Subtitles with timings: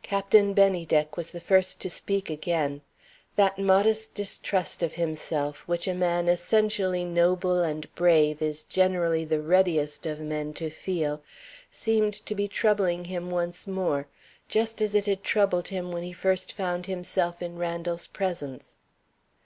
[0.00, 2.80] Captain Bennydeck was the first to speak again.
[3.36, 9.42] That modest distrust of himself, which a man essentially noble and brave is generally the
[9.42, 11.22] readiest of men to feel,
[11.70, 14.06] seemed to be troubling him once more
[14.48, 18.78] just as it had troubled him when he first found himself in Randal's presence.